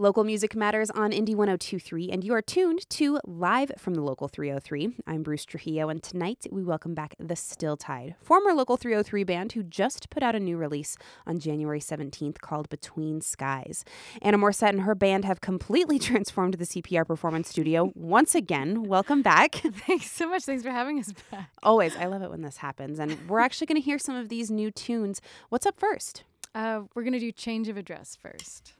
Local 0.00 0.22
music 0.22 0.54
matters 0.54 0.90
on 0.90 1.10
Indie 1.10 1.34
1023, 1.34 2.10
and 2.12 2.22
you 2.22 2.32
are 2.32 2.40
tuned 2.40 2.88
to 2.88 3.18
Live 3.26 3.72
from 3.78 3.94
the 3.94 4.00
Local 4.00 4.28
303. 4.28 4.94
I'm 5.08 5.24
Bruce 5.24 5.44
Trujillo, 5.44 5.88
and 5.88 6.00
tonight 6.00 6.46
we 6.52 6.62
welcome 6.62 6.94
back 6.94 7.16
The 7.18 7.34
Still 7.34 7.76
Tide, 7.76 8.14
former 8.20 8.52
Local 8.52 8.76
303 8.76 9.24
band 9.24 9.52
who 9.54 9.64
just 9.64 10.08
put 10.08 10.22
out 10.22 10.36
a 10.36 10.38
new 10.38 10.56
release 10.56 10.96
on 11.26 11.40
January 11.40 11.80
17th 11.80 12.38
called 12.40 12.68
Between 12.68 13.20
Skies. 13.20 13.84
Anna 14.22 14.38
Morsett 14.38 14.68
and 14.68 14.82
her 14.82 14.94
band 14.94 15.24
have 15.24 15.40
completely 15.40 15.98
transformed 15.98 16.54
the 16.54 16.64
CPR 16.64 17.04
Performance 17.04 17.48
Studio 17.48 17.90
once 17.96 18.36
again. 18.36 18.84
Welcome 18.84 19.20
back. 19.20 19.54
Thanks 19.88 20.12
so 20.12 20.28
much. 20.28 20.44
Thanks 20.44 20.62
for 20.62 20.70
having 20.70 21.00
us 21.00 21.12
back. 21.32 21.50
Always. 21.64 21.96
I 21.96 22.06
love 22.06 22.22
it 22.22 22.30
when 22.30 22.42
this 22.42 22.58
happens. 22.58 23.00
And 23.00 23.18
we're 23.28 23.40
actually 23.40 23.66
going 23.66 23.82
to 23.82 23.84
hear 23.84 23.98
some 23.98 24.14
of 24.14 24.28
these 24.28 24.48
new 24.48 24.70
tunes. 24.70 25.20
What's 25.48 25.66
up 25.66 25.76
first? 25.76 26.22
Uh, 26.54 26.82
we're 26.94 27.02
going 27.02 27.14
to 27.14 27.18
do 27.18 27.32
Change 27.32 27.68
of 27.68 27.76
Address 27.76 28.16
first. 28.22 28.74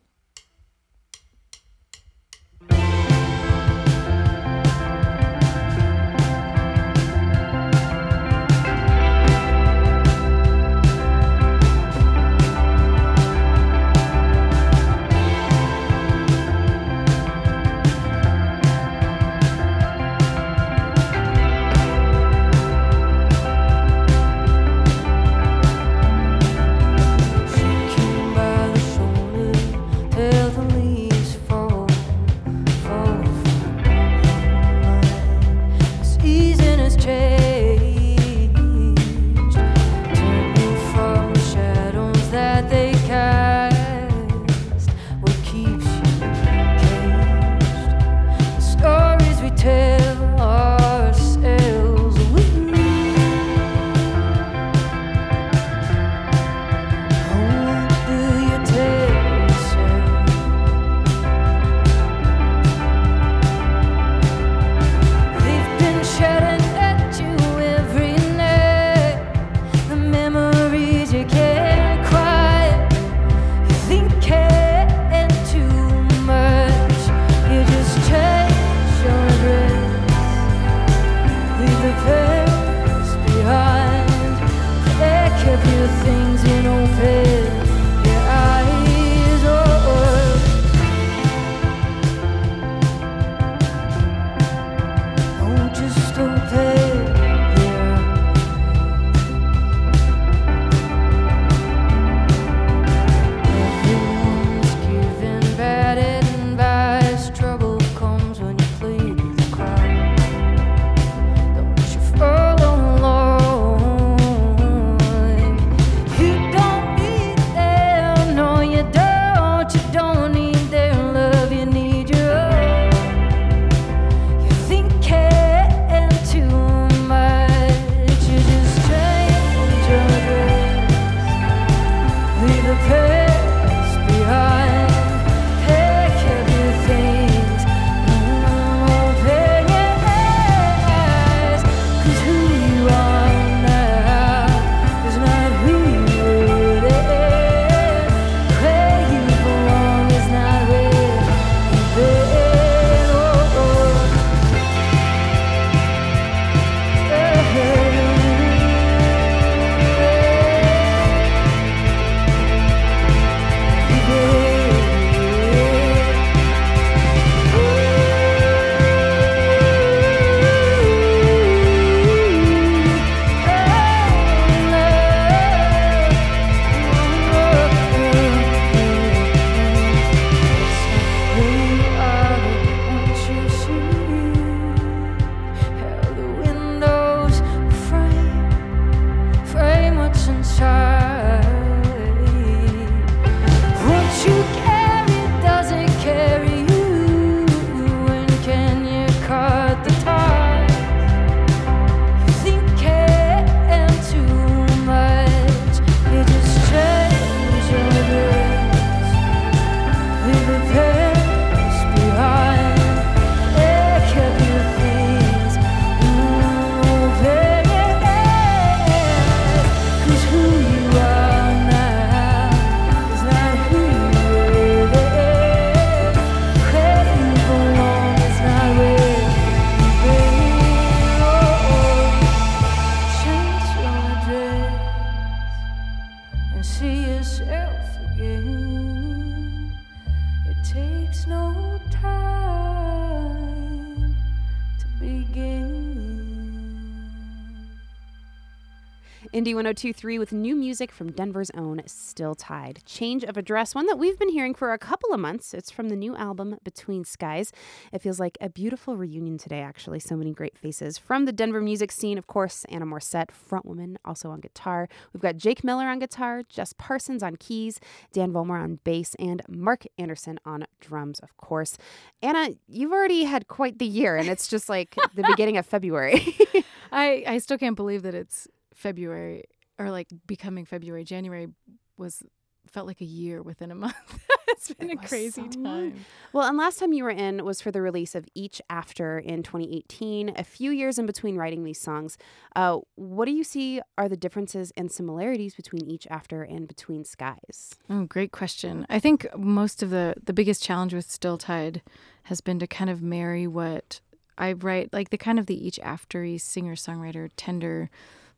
Indie 249.33 249.55
1023 249.55 250.19
with 250.19 250.33
new 250.33 250.57
music 250.57 250.91
from 250.91 251.13
Denver's 251.13 251.51
own 251.51 251.83
Still 251.87 252.35
Tide. 252.35 252.81
Change 252.87 253.25
of 253.25 253.37
Address, 253.37 253.75
one 253.75 253.87
that 253.87 253.99
we've 253.99 254.19
been 254.19 254.31
hearing 254.31 254.55
for 254.55 254.73
a 254.73 254.79
couple 254.79 255.13
of 255.13 255.21
months. 255.21 255.53
It's 255.53 255.71
from 255.71 255.91
the 255.91 255.97
new 255.97 256.17
album 256.17 256.57
Between 256.65 257.05
Skies. 257.05 257.53
It 257.93 258.01
feels 258.01 258.19
like 258.19 258.39
a 258.41 258.49
beautiful 258.49 258.97
reunion 258.97 259.37
today, 259.37 259.61
actually. 259.61 260.01
So 260.01 260.17
many 260.17 260.33
great 260.33 260.57
faces 260.57 260.97
from 260.97 261.27
the 261.27 261.33
Denver 261.33 261.61
music 261.61 261.93
scene, 261.93 262.17
of 262.17 262.27
course. 262.27 262.65
Anna 262.71 262.87
Morsett, 262.87 263.31
frontwoman, 263.31 263.97
also 264.05 264.31
on 264.31 264.41
guitar. 264.41 264.89
We've 265.13 265.23
got 265.23 265.37
Jake 265.37 265.63
Miller 265.63 265.87
on 265.87 265.99
guitar, 265.99 266.43
Jess 266.49 266.73
Parsons 266.73 267.23
on 267.23 267.37
keys, 267.37 267.81
Dan 268.13 268.33
Volmer 268.33 268.57
on 268.57 268.79
bass, 268.85 269.15
and 269.19 269.43
Mark 269.49 269.85
Anderson 269.99 270.39
on 270.45 270.65
drums, 270.81 271.21
of 271.21 271.37
course. 271.37 271.77
Anna, 272.23 272.51
you've 272.67 272.93
already 272.93 273.25
had 273.25 273.49
quite 273.49 273.79
the 273.79 273.87
year, 273.87 274.17
and 274.17 274.29
it's 274.29 274.49
just 274.49 274.69
like 274.69 274.97
the 275.15 275.23
beginning 275.23 275.57
of 275.57 275.67
February. 275.67 276.37
I, 276.93 277.25
I 277.27 277.39
still 277.39 277.59
can't 277.59 277.77
believe 277.77 278.03
that 278.03 278.15
it's 278.15 278.49
February 278.79 279.45
or 279.79 279.91
like 279.91 280.09
becoming 280.27 280.65
February. 280.65 281.05
January 281.05 281.49
was 281.97 282.23
felt 282.67 282.87
like 282.87 283.01
a 283.01 283.05
year 283.05 283.43
within 283.43 283.71
a 283.71 283.75
month. 283.75 283.95
it's 284.49 284.73
been 284.75 284.91
It 284.91 284.99
a 285.03 285.09
crazy 285.09 285.43
so 285.43 285.49
time. 285.49 285.63
long. 285.63 285.93
Well, 286.35 286.47
and 286.47 286.59
last 286.59 286.79
time 286.79 286.93
you 286.93 287.03
were 287.03 287.11
in 287.11 287.45
was 287.45 287.61
for 287.63 287.71
the 287.71 287.81
release 287.81 288.15
of 288.15 288.27
Each 288.35 288.61
After 288.69 289.19
in 289.19 289.43
2018, 289.43 290.35
a 290.37 290.45
few 290.45 290.71
years 290.71 290.99
in 290.99 291.07
between 291.07 291.37
writing 291.37 291.65
these 291.65 291.81
songs. 291.81 292.19
Uh, 292.55 292.79
what 292.97 293.25
do 293.25 293.33
you 293.33 293.43
see 293.43 293.81
are 293.97 294.09
the 294.09 294.19
differences 294.19 294.71
and 294.77 294.93
similarities 294.93 295.55
between 295.55 295.87
Each 295.87 296.07
After 296.11 296.43
and 296.43 296.69
Between 296.69 297.05
Skies? 297.05 297.75
Oh, 297.89 298.05
great 298.05 298.33
question. 298.33 298.87
I 298.91 298.99
think 298.99 299.27
most 299.37 299.83
of 299.83 299.89
the 299.91 300.15
the 300.23 300.35
biggest 300.35 300.63
challenge 300.63 300.93
with 300.93 301.11
Still 301.11 301.39
Tide 301.39 301.81
has 302.25 302.41
been 302.43 302.59
to 302.59 302.67
kind 302.67 302.91
of 302.91 303.01
marry 303.03 303.47
what 303.47 304.01
I 304.37 304.53
write, 304.53 304.93
like 304.93 305.09
the 305.11 305.19
kind 305.19 305.39
of 305.39 305.47
the 305.47 305.67
each 305.67 305.79
aftery 305.83 306.39
singer 306.39 306.75
songwriter, 306.77 307.31
tender, 307.37 307.89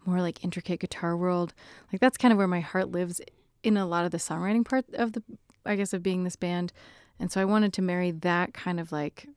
more 0.05 0.21
like 0.21 0.45
intricate 0.45 0.81
guitar 0.81 1.17
world. 1.17 1.55
Like 1.93 2.01
that's 2.01 2.17
kind 2.17 2.33
of 2.33 2.39
where 2.39 2.47
my 2.47 2.61
heart 2.61 2.91
lives 2.91 3.21
in 3.63 3.77
a 3.77 3.87
lot 3.87 4.05
of 4.05 4.11
the 4.11 4.19
songwriting 4.19 4.65
part 4.65 4.87
of 4.95 5.13
the, 5.13 5.23
I 5.65 5.77
guess, 5.77 5.93
of 5.93 6.03
being 6.03 6.25
this 6.25 6.37
band. 6.37 6.73
And 7.19 7.31
so 7.31 7.41
I 7.41 7.45
wanted 7.45 7.73
to 7.75 7.83
marry 7.83 8.11
that 8.11 8.55
kind 8.55 8.81
of 8.81 8.93
like 8.93 9.29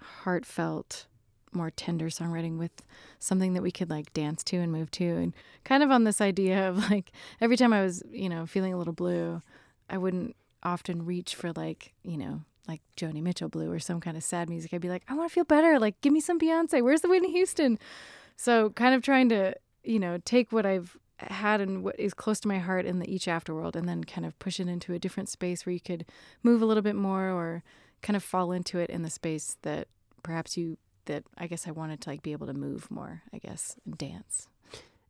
heartfelt, 0.00 1.06
more 1.52 1.70
tender 1.70 2.06
songwriting 2.06 2.58
with 2.58 2.82
something 3.18 3.52
that 3.54 3.62
we 3.62 3.70
could 3.70 3.90
like 3.90 4.12
dance 4.14 4.42
to 4.44 4.56
and 4.56 4.72
move 4.72 4.90
to. 4.92 5.04
And 5.04 5.34
kind 5.64 5.82
of 5.82 5.90
on 5.90 6.04
this 6.04 6.20
idea 6.20 6.68
of 6.68 6.78
like 6.90 7.12
every 7.40 7.56
time 7.56 7.72
I 7.72 7.82
was, 7.82 8.02
you 8.10 8.28
know, 8.28 8.46
feeling 8.46 8.72
a 8.72 8.78
little 8.78 8.94
blue, 8.94 9.42
I 9.88 9.98
wouldn't 9.98 10.36
often 10.62 11.04
reach 11.04 11.34
for 11.34 11.52
like, 11.52 11.92
you 12.02 12.16
know, 12.16 12.42
like 12.68 12.80
Joni 12.96 13.22
Mitchell 13.22 13.48
blue 13.48 13.70
or 13.70 13.78
some 13.78 14.00
kind 14.00 14.16
of 14.16 14.22
sad 14.22 14.48
music. 14.48 14.72
I'd 14.72 14.80
be 14.80 14.88
like, 14.88 15.02
I 15.08 15.14
want 15.14 15.28
to 15.28 15.34
feel 15.34 15.44
better. 15.44 15.78
Like, 15.78 16.00
give 16.00 16.12
me 16.12 16.20
some 16.20 16.38
Beyonce. 16.38 16.82
Where's 16.82 17.00
the 17.00 17.08
Whitney 17.08 17.32
Houston? 17.32 17.78
So, 18.36 18.70
kind 18.70 18.94
of 18.94 19.02
trying 19.02 19.28
to, 19.30 19.54
you 19.84 19.98
know, 19.98 20.18
take 20.24 20.52
what 20.52 20.66
I've 20.66 20.96
had 21.18 21.60
and 21.60 21.82
what 21.82 21.98
is 21.98 22.14
close 22.14 22.40
to 22.40 22.48
my 22.48 22.58
heart 22.58 22.86
in 22.86 22.98
the 22.98 23.12
each 23.12 23.26
afterworld 23.26 23.76
and 23.76 23.88
then 23.88 24.04
kind 24.04 24.26
of 24.26 24.38
push 24.38 24.58
it 24.58 24.68
into 24.68 24.94
a 24.94 24.98
different 24.98 25.28
space 25.28 25.66
where 25.66 25.72
you 25.72 25.80
could 25.80 26.06
move 26.42 26.62
a 26.62 26.66
little 26.66 26.82
bit 26.82 26.96
more 26.96 27.30
or 27.30 27.62
kind 28.02 28.16
of 28.16 28.24
fall 28.24 28.52
into 28.52 28.78
it 28.78 28.88
in 28.90 29.02
the 29.02 29.10
space 29.10 29.58
that 29.62 29.88
perhaps 30.22 30.56
you 30.56 30.78
that 31.06 31.24
I 31.36 31.46
guess 31.46 31.66
I 31.66 31.72
wanted 31.72 32.00
to 32.02 32.10
like 32.10 32.22
be 32.22 32.32
able 32.32 32.46
to 32.46 32.54
move 32.54 32.90
more, 32.90 33.22
I 33.32 33.38
guess, 33.38 33.76
and 33.84 33.96
dance. 33.98 34.48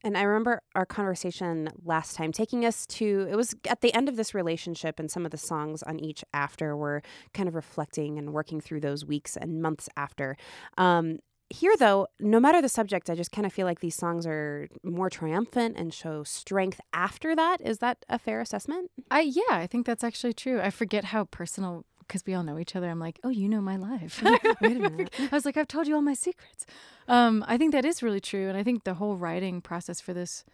And 0.03 0.17
I 0.17 0.23
remember 0.23 0.63
our 0.75 0.87
conversation 0.87 1.69
last 1.85 2.17
time 2.17 2.33
taking 2.33 2.65
us 2.65 2.87
to, 2.87 3.29
it 3.31 3.37
was 3.37 3.55
at 3.69 3.83
the 3.83 3.93
end 3.93 4.09
of 4.09 4.17
this 4.17 4.35
relationship, 4.35 4.99
and 4.99 5.11
some 5.11 5.27
of 5.27 5.31
the 5.31 5.37
songs 5.37 5.83
on 5.83 6.01
each 6.01 6.25
after 6.33 6.75
were 6.75 7.03
kind 7.35 7.49
of 7.49 7.55
reflecting 7.55 8.19
and 8.19 8.33
working 8.33 8.63
through 8.63 8.81
those 8.81 9.05
weeks 9.05 9.37
and 9.37 9.61
months 9.61 9.91
after. 9.99 10.39
Um, 10.79 11.19
here, 11.51 11.77
though, 11.77 12.07
no 12.21 12.39
matter 12.39 12.63
the 12.63 12.69
subject, 12.69 13.11
I 13.11 13.17
just 13.17 13.33
kind 13.33 13.45
of 13.45 13.53
feel 13.53 13.67
like 13.67 13.81
these 13.81 13.97
songs 13.97 14.25
are 14.25 14.69
more 14.85 15.11
triumphant 15.11 15.77
and 15.77 15.93
show 15.93 16.23
strength 16.23 16.81
after 16.93 17.35
that. 17.35 17.61
Is 17.61 17.79
that 17.79 18.05
a 18.09 18.19
fair 18.19 18.41
assessment? 18.41 18.91
I 19.11 19.21
yeah, 19.21 19.43
I 19.51 19.67
think 19.67 19.85
that's 19.85 20.05
actually 20.05 20.33
true. 20.33 20.61
I 20.61 20.71
forget 20.71 21.07
how 21.07 21.25
personal 21.25 21.85
because 22.07 22.25
we 22.27 22.35
all 22.35 22.43
know 22.43 22.59
each 22.59 22.75
other. 22.75 22.89
I'm 22.89 22.99
like, 22.99 23.21
oh, 23.23 23.29
you 23.29 23.49
know 23.49 23.61
my 23.61 23.77
life. 23.77 24.23
Wait 24.61 24.77
a 24.77 24.81
minute. 24.91 25.15
I 25.19 25.29
was 25.35 25.45
like, 25.45 25.57
I've 25.57 25.69
told 25.69 25.87
you 25.87 25.95
all 25.95 26.03
my 26.03 26.15
secrets. 26.15 26.67
Um, 27.07 27.45
I 27.47 27.57
think 27.57 27.73
that 27.73 27.85
is 27.85 28.03
really 28.03 28.21
true, 28.21 28.49
and 28.49 28.57
I 28.57 28.63
think 28.63 28.85
the 28.85 28.95
whole 28.95 29.17
writing 29.17 29.61
process 29.61 30.01
for 30.01 30.13
this 30.13 30.45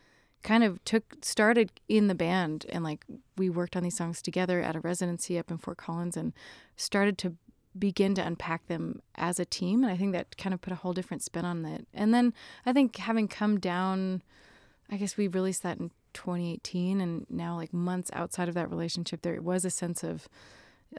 kind 0.43 0.63
of 0.63 0.83
took 0.85 1.17
started 1.23 1.73
in 1.89 2.09
the 2.09 2.15
band, 2.15 2.65
and 2.71 2.83
like 2.83 3.05
we 3.37 3.51
worked 3.51 3.77
on 3.77 3.83
these 3.83 3.97
songs 3.97 4.23
together 4.23 4.63
at 4.63 4.77
a 4.77 4.81
residency 4.81 5.39
up 5.39 5.51
in 5.51 5.59
Fort 5.59 5.77
Collins, 5.77 6.17
and 6.17 6.33
started 6.77 7.19
to 7.19 7.35
begin 7.79 8.15
to 8.15 8.27
unpack 8.27 8.67
them 8.67 9.01
as 9.15 9.39
a 9.39 9.45
team. 9.45 9.83
And 9.83 9.93
I 9.93 9.97
think 9.97 10.13
that 10.13 10.37
kind 10.37 10.55
of 10.55 10.61
put 10.61 10.73
a 10.73 10.77
whole 10.77 10.93
different 10.93 11.23
spin 11.23 11.45
on 11.45 11.65
it. 11.65 11.87
And 11.93 12.13
then 12.15 12.35
I 12.65 12.73
think 12.73 12.97
having 12.97 13.29
come 13.29 13.59
down, 13.59 14.23
I 14.91 14.97
guess 14.97 15.17
we 15.17 15.29
released 15.29 15.63
that 15.63 15.79
in 15.79 15.91
2018, 16.15 17.01
and 17.01 17.27
now 17.29 17.57
like 17.57 17.73
months 17.73 18.11
outside 18.13 18.49
of 18.49 18.55
that 18.55 18.71
relationship, 18.71 19.23
there 19.23 19.41
was 19.41 19.65
a 19.65 19.71
sense 19.71 20.03
of 20.03 20.29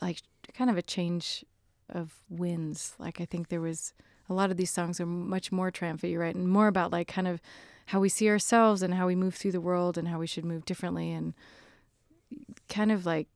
like 0.02 0.22
kind 0.54 0.70
of 0.70 0.78
a 0.78 0.82
change 0.82 1.44
of 1.90 2.14
winds. 2.30 2.94
Like 3.00 3.20
I 3.22 3.26
think 3.26 3.50
there 3.50 3.62
was 3.62 3.94
a 4.30 4.34
lot 4.34 4.52
of 4.52 4.58
these 4.58 4.72
songs 4.72 5.00
are 5.00 5.06
much 5.06 5.52
more 5.52 5.72
triumphant, 5.72 6.12
you're 6.12 6.22
right, 6.22 6.36
and 6.36 6.48
more 6.48 6.68
about 6.68 6.92
like 6.92 7.08
kind 7.08 7.28
of 7.28 7.42
how 7.88 8.00
we 8.00 8.10
see 8.10 8.30
ourselves 8.30 8.82
and 8.82 8.94
how 8.94 9.08
we 9.08 9.16
move 9.16 9.36
through 9.36 9.54
the 9.54 9.62
world 9.62 9.98
and 9.98 10.08
how 10.10 10.20
we 10.20 10.28
should 10.28 10.44
move 10.44 10.66
differently 10.66 11.12
and 11.12 11.34
kind 12.68 12.92
of 12.92 13.06
like 13.06 13.28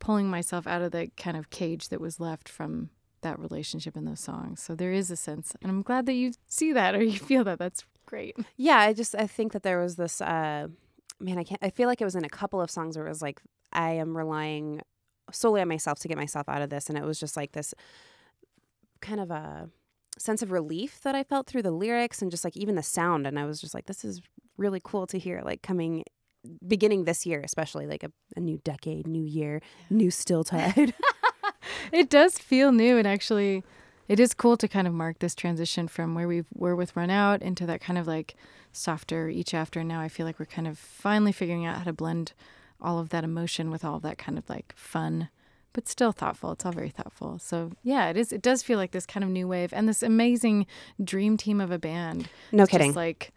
pulling 0.00 0.28
myself 0.28 0.66
out 0.66 0.82
of 0.82 0.90
the 0.90 1.10
kind 1.16 1.36
of 1.36 1.50
cage 1.50 1.88
that 1.90 2.00
was 2.00 2.18
left 2.18 2.48
from 2.48 2.90
that 3.22 3.38
relationship 3.38 3.96
in 3.96 4.04
those 4.06 4.20
songs. 4.20 4.60
So 4.62 4.74
there 4.74 4.92
is 4.92 5.10
a 5.10 5.16
sense, 5.16 5.54
and 5.62 5.70
I'm 5.70 5.82
glad 5.82 6.06
that 6.06 6.14
you 6.14 6.32
see 6.48 6.72
that 6.72 6.94
or 6.94 7.02
you 7.02 7.18
feel 7.18 7.44
that. 7.44 7.58
That's 7.58 7.84
great. 8.06 8.36
Yeah, 8.56 8.78
I 8.78 8.92
just 8.92 9.14
I 9.14 9.26
think 9.26 9.52
that 9.52 9.62
there 9.62 9.78
was 9.78 9.96
this 9.96 10.20
uh 10.20 10.68
man, 11.20 11.38
I 11.38 11.44
can't 11.44 11.62
I 11.62 11.70
feel 11.70 11.88
like 11.88 12.00
it 12.00 12.06
was 12.06 12.16
in 12.16 12.24
a 12.24 12.30
couple 12.30 12.60
of 12.60 12.70
songs 12.70 12.96
where 12.96 13.06
it 13.06 13.10
was 13.10 13.22
like 13.22 13.40
I 13.72 13.92
am 13.92 14.16
relying 14.16 14.80
solely 15.32 15.60
on 15.60 15.68
myself 15.68 16.00
to 16.00 16.08
get 16.08 16.16
myself 16.16 16.48
out 16.48 16.62
of 16.62 16.70
this 16.70 16.88
and 16.88 16.98
it 16.98 17.04
was 17.04 17.20
just 17.20 17.36
like 17.36 17.52
this 17.52 17.72
kind 19.00 19.20
of 19.20 19.30
a 19.30 19.68
sense 20.18 20.42
of 20.42 20.50
relief 20.50 21.00
that 21.02 21.14
I 21.14 21.22
felt 21.22 21.46
through 21.46 21.62
the 21.62 21.70
lyrics 21.70 22.20
and 22.20 22.30
just 22.30 22.42
like 22.44 22.56
even 22.56 22.74
the 22.74 22.82
sound 22.82 23.26
and 23.26 23.38
I 23.38 23.44
was 23.44 23.60
just 23.60 23.74
like 23.74 23.86
this 23.86 24.04
is 24.04 24.20
really 24.56 24.80
cool 24.82 25.06
to 25.06 25.18
hear 25.18 25.40
like 25.44 25.62
coming 25.62 26.04
beginning 26.66 27.04
this 27.04 27.26
year 27.26 27.40
especially 27.44 27.86
like 27.86 28.02
a, 28.02 28.10
a 28.36 28.40
new 28.40 28.58
decade, 28.64 29.06
new 29.06 29.24
year, 29.24 29.60
new 29.90 30.10
still 30.10 30.44
tide. 30.52 30.94
it 31.92 32.08
does 32.08 32.38
feel 32.38 32.72
new 32.72 32.96
and 32.98 33.06
actually 33.06 33.62
it 34.08 34.18
is 34.18 34.34
cool 34.34 34.56
to 34.56 34.66
kind 34.66 34.88
of 34.88 34.94
mark 34.94 35.20
this 35.20 35.34
transition 35.34 35.86
from 35.86 36.14
where 36.14 36.26
we 36.26 36.42
were 36.54 36.74
with 36.74 36.96
run 36.96 37.10
out 37.10 37.42
into 37.42 37.64
that 37.66 37.80
kind 37.80 37.98
of 37.98 38.06
like 38.06 38.34
softer 38.72 39.28
each 39.28 39.52
after 39.54 39.84
now 39.84 40.00
i 40.00 40.08
feel 40.08 40.24
like 40.26 40.38
we're 40.38 40.46
kind 40.46 40.66
of 40.66 40.78
finally 40.78 41.32
figuring 41.32 41.66
out 41.66 41.76
how 41.78 41.84
to 41.84 41.92
blend 41.92 42.32
all 42.80 42.98
of 42.98 43.10
that 43.10 43.24
emotion 43.24 43.70
with 43.70 43.84
all 43.84 43.96
of 43.96 44.02
that 44.02 44.16
kind 44.18 44.38
of 44.38 44.48
like 44.48 44.72
fun 44.76 45.28
but 45.72 45.86
still 45.86 46.10
thoughtful. 46.10 46.50
It's 46.50 46.66
all 46.66 46.72
very 46.72 46.88
thoughtful. 46.90 47.38
So 47.38 47.70
yeah 47.84 48.08
it 48.08 48.16
is 48.16 48.32
it 48.32 48.42
does 48.42 48.60
feel 48.62 48.76
like 48.78 48.90
this 48.90 49.06
kind 49.06 49.22
of 49.22 49.30
new 49.30 49.46
wave 49.46 49.72
and 49.72 49.88
this 49.88 50.02
amazing 50.02 50.66
dream 51.04 51.36
team 51.36 51.60
of 51.60 51.70
a 51.70 51.78
band. 51.78 52.28
No 52.50 52.64
It's 52.64 52.72
kidding. 52.72 52.88
just 52.88 52.96
like 52.96 53.30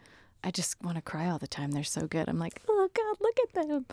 i 0.43 0.49
just 0.49 0.81
want 0.83 0.95
to 0.95 1.01
cry 1.03 1.29
all 1.29 1.37
the 1.37 1.47
time. 1.47 1.71
They're 1.71 1.83
so 1.83 2.07
good. 2.07 2.27
I'm 2.27 2.39
like 2.39 2.59
oh 2.83 2.89
god 2.93 3.17
look 3.21 3.37
at 3.41 3.53
them 3.53 3.85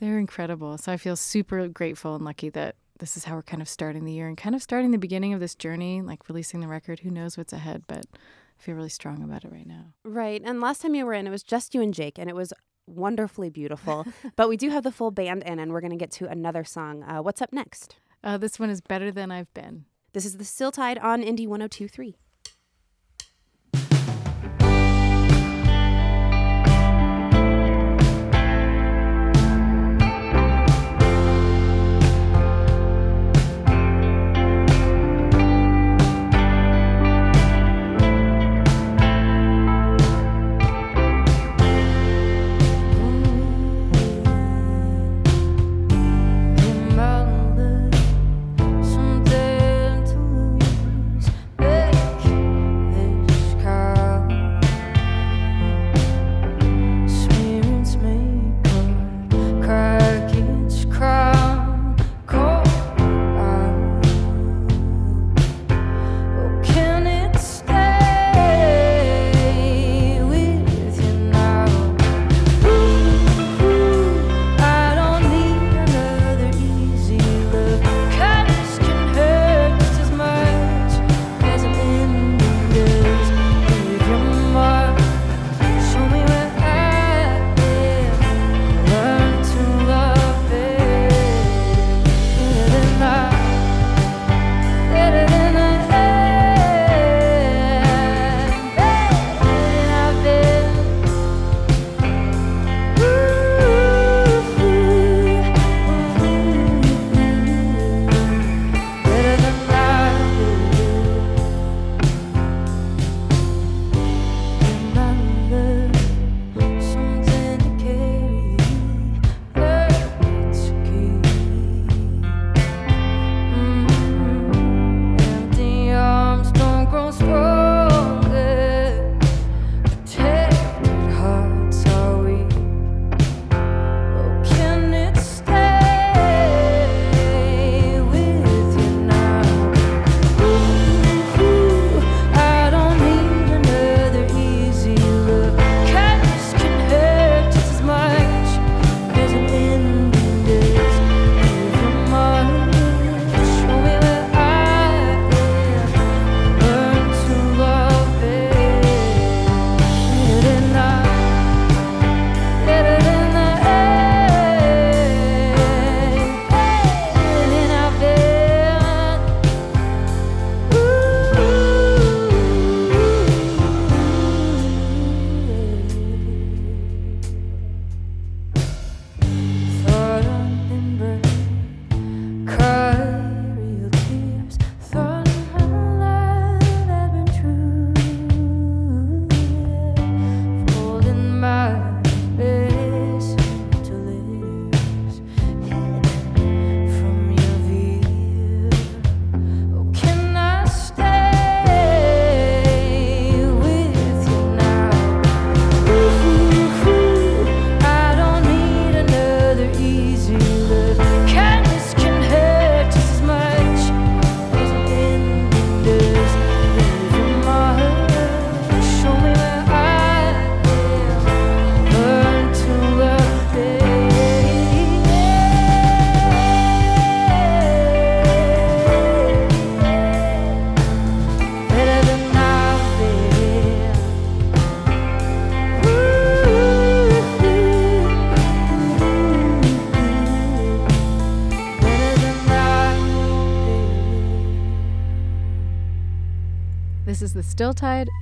they're 0.00 0.18
incredible 0.18 0.76
so 0.76 0.92
i 0.92 0.96
feel 0.96 1.16
super 1.16 1.66
grateful 1.68 2.14
and 2.14 2.24
lucky 2.24 2.48
that 2.48 2.76
this 2.98 3.16
is 3.16 3.24
how 3.24 3.34
we're 3.34 3.42
kind 3.42 3.62
of 3.62 3.68
starting 3.68 4.04
the 4.04 4.12
year 4.12 4.28
and 4.28 4.36
kind 4.36 4.54
of 4.54 4.62
starting 4.62 4.90
the 4.90 4.98
beginning 4.98 5.34
of 5.34 5.40
this 5.40 5.54
journey, 5.54 6.00
like 6.00 6.28
releasing 6.28 6.60
the 6.60 6.68
record. 6.68 7.00
Who 7.00 7.10
knows 7.10 7.36
what's 7.36 7.52
ahead, 7.52 7.84
but 7.86 8.06
I 8.14 8.62
feel 8.62 8.74
really 8.74 8.88
strong 8.88 9.22
about 9.22 9.44
it 9.44 9.52
right 9.52 9.66
now. 9.66 9.92
Right. 10.04 10.40
And 10.44 10.60
last 10.60 10.82
time 10.82 10.94
you 10.94 11.04
were 11.04 11.14
in, 11.14 11.26
it 11.26 11.30
was 11.30 11.42
just 11.42 11.74
you 11.74 11.82
and 11.82 11.92
Jake, 11.92 12.18
and 12.18 12.30
it 12.30 12.36
was 12.36 12.52
wonderfully 12.86 13.50
beautiful. 13.50 14.06
but 14.36 14.48
we 14.48 14.56
do 14.56 14.70
have 14.70 14.84
the 14.84 14.92
full 14.92 15.10
band 15.10 15.42
in, 15.42 15.58
and 15.58 15.72
we're 15.72 15.80
going 15.80 15.90
to 15.90 15.96
get 15.96 16.12
to 16.12 16.28
another 16.28 16.64
song. 16.64 17.02
Uh, 17.02 17.20
what's 17.20 17.42
up 17.42 17.52
next? 17.52 17.96
Uh, 18.22 18.38
this 18.38 18.58
one 18.58 18.70
is 18.70 18.80
better 18.80 19.10
than 19.10 19.30
I've 19.30 19.52
been. 19.54 19.86
This 20.12 20.24
is 20.24 20.36
the 20.36 20.44
Still 20.44 20.70
Tide 20.70 20.98
on 20.98 21.22
Indie 21.22 21.48
1023. 21.48 22.16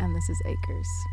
And 0.01 0.17
this 0.17 0.29
is 0.29 0.43
Acres. 0.45 1.07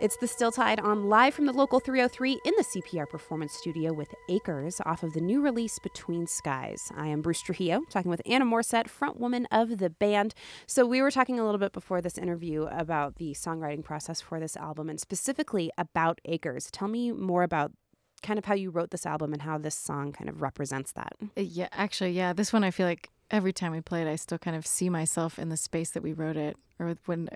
It's 0.00 0.16
the 0.16 0.26
Still 0.26 0.50
Tide 0.50 0.80
on 0.80 1.08
live 1.08 1.34
from 1.34 1.46
the 1.46 1.52
local 1.52 1.78
303 1.78 2.40
in 2.44 2.54
the 2.56 2.64
CPR 2.64 3.08
Performance 3.08 3.52
Studio 3.52 3.92
with 3.92 4.12
Acres 4.28 4.80
off 4.84 5.04
of 5.04 5.12
the 5.12 5.20
new 5.20 5.40
release 5.40 5.78
Between 5.78 6.26
Skies. 6.26 6.90
I 6.96 7.06
am 7.06 7.22
Bruce 7.22 7.40
Trujillo, 7.40 7.82
talking 7.90 8.10
with 8.10 8.20
Anna 8.26 8.44
Morsett, 8.44 8.88
frontwoman 8.88 9.46
of 9.52 9.78
the 9.78 9.90
band. 9.90 10.34
So, 10.66 10.84
we 10.84 11.00
were 11.00 11.12
talking 11.12 11.38
a 11.38 11.44
little 11.44 11.60
bit 11.60 11.72
before 11.72 12.00
this 12.00 12.18
interview 12.18 12.64
about 12.64 13.16
the 13.16 13.32
songwriting 13.34 13.84
process 13.84 14.20
for 14.20 14.40
this 14.40 14.56
album 14.56 14.90
and 14.90 14.98
specifically 14.98 15.70
about 15.78 16.20
Acres. 16.24 16.70
Tell 16.72 16.88
me 16.88 17.12
more 17.12 17.44
about 17.44 17.70
kind 18.20 18.38
of 18.38 18.46
how 18.46 18.54
you 18.54 18.70
wrote 18.70 18.90
this 18.90 19.06
album 19.06 19.32
and 19.32 19.42
how 19.42 19.58
this 19.58 19.76
song 19.76 20.12
kind 20.12 20.28
of 20.28 20.42
represents 20.42 20.90
that. 20.92 21.12
Uh, 21.22 21.42
yeah, 21.42 21.68
actually, 21.70 22.10
yeah. 22.10 22.32
This 22.32 22.52
one 22.52 22.64
I 22.64 22.72
feel 22.72 22.86
like 22.86 23.10
every 23.30 23.52
time 23.52 23.70
we 23.70 23.80
play 23.80 24.02
it, 24.02 24.08
I 24.08 24.16
still 24.16 24.38
kind 24.38 24.56
of 24.56 24.66
see 24.66 24.90
myself 24.90 25.38
in 25.38 25.50
the 25.50 25.56
space 25.56 25.90
that 25.90 26.02
we 26.02 26.12
wrote 26.12 26.36
it, 26.36 26.56
or 26.80 26.96
when 27.06 27.28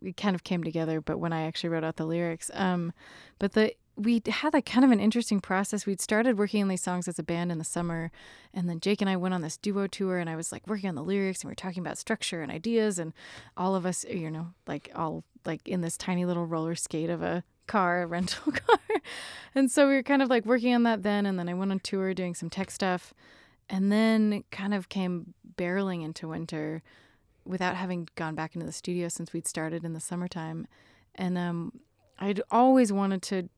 we 0.00 0.12
kind 0.12 0.34
of 0.34 0.44
came 0.44 0.64
together. 0.64 1.00
But 1.00 1.18
when 1.18 1.32
I 1.32 1.42
actually 1.42 1.70
wrote 1.70 1.84
out 1.84 1.96
the 1.96 2.06
lyrics, 2.06 2.50
um, 2.54 2.92
but 3.38 3.52
the 3.52 3.74
we 3.96 4.20
had 4.26 4.52
like 4.52 4.66
kind 4.66 4.84
of 4.84 4.90
an 4.90 5.00
interesting 5.00 5.40
process. 5.40 5.86
We'd 5.86 6.00
started 6.00 6.36
working 6.36 6.62
on 6.62 6.68
these 6.68 6.82
songs 6.82 7.06
as 7.06 7.18
a 7.18 7.22
band 7.22 7.52
in 7.52 7.58
the 7.58 7.64
summer, 7.64 8.10
and 8.52 8.68
then 8.68 8.80
Jake 8.80 9.00
and 9.00 9.08
I 9.08 9.16
went 9.16 9.34
on 9.34 9.42
this 9.42 9.56
duo 9.56 9.86
tour, 9.86 10.18
and 10.18 10.28
I 10.28 10.36
was 10.36 10.50
like 10.50 10.66
working 10.66 10.88
on 10.88 10.94
the 10.94 11.02
lyrics, 11.02 11.40
and 11.40 11.48
we 11.48 11.52
were 11.52 11.56
talking 11.56 11.80
about 11.80 11.98
structure 11.98 12.42
and 12.42 12.50
ideas, 12.50 12.98
and 12.98 13.12
all 13.56 13.74
of 13.74 13.86
us, 13.86 14.04
you 14.04 14.30
know, 14.30 14.48
like 14.66 14.90
all 14.94 15.24
like 15.44 15.68
in 15.68 15.80
this 15.80 15.96
tiny 15.96 16.24
little 16.24 16.46
roller 16.46 16.74
skate 16.74 17.10
of 17.10 17.22
a 17.22 17.44
car, 17.66 18.02
a 18.02 18.06
rental 18.08 18.52
car, 18.52 18.80
and 19.54 19.70
so 19.70 19.86
we 19.86 19.94
were 19.94 20.02
kind 20.02 20.22
of 20.22 20.28
like 20.28 20.44
working 20.44 20.74
on 20.74 20.82
that 20.82 21.02
then, 21.02 21.24
and 21.26 21.38
then 21.38 21.48
I 21.48 21.54
went 21.54 21.70
on 21.70 21.78
tour 21.78 22.14
doing 22.14 22.34
some 22.34 22.50
tech 22.50 22.70
stuff, 22.70 23.14
and 23.68 23.92
then 23.92 24.42
kind 24.50 24.74
of 24.74 24.88
came 24.88 25.34
barreling 25.56 26.04
into 26.04 26.28
winter 26.28 26.82
without 27.44 27.76
having 27.76 28.08
gone 28.14 28.34
back 28.34 28.54
into 28.54 28.66
the 28.66 28.72
studio 28.72 29.08
since 29.08 29.32
we'd 29.32 29.46
started 29.46 29.84
in 29.84 29.92
the 29.92 30.00
summertime. 30.00 30.66
And 31.14 31.36
um, 31.38 31.80
I'd 32.18 32.40
always 32.50 32.92
wanted 32.92 33.22
to 33.22 33.48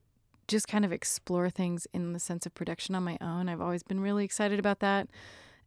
just 0.49 0.69
kind 0.69 0.85
of 0.85 0.93
explore 0.93 1.51
things 1.51 1.87
in 1.93 2.13
the 2.13 2.21
sense 2.21 2.47
of 2.47 2.55
production 2.55 2.95
on 2.95 3.03
my 3.03 3.19
own. 3.21 3.49
I've 3.49 3.61
always 3.61 3.83
been 3.83 4.01
really 4.01 4.25
excited 4.25 4.59
about 4.59 4.81
that. 4.81 5.09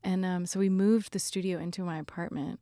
And 0.03 0.25
um, 0.25 0.45
so 0.45 0.59
we 0.59 0.69
moved 0.69 1.11
the 1.11 1.19
studio 1.19 1.59
into 1.59 1.83
my 1.83 1.97
apartment. 1.97 2.61